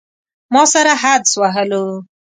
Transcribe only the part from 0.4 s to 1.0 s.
ما سره